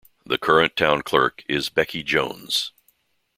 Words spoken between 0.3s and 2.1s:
current Town Clerk is Becky